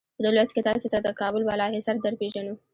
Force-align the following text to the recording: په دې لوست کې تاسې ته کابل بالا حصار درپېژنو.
په 0.15 0.21
دې 0.23 0.31
لوست 0.35 0.53
کې 0.55 0.61
تاسې 0.67 0.87
ته 0.93 0.99
کابل 1.21 1.41
بالا 1.47 1.67
حصار 1.75 1.97
درپېژنو. 2.03 2.53